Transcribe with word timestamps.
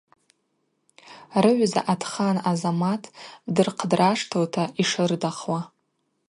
Рыгӏвза 1.43 1.81
Атхан 1.93 2.37
Азамат 2.51 3.03
дырхъдраштылта 3.55 4.63
йшырдахуа. 4.81 5.59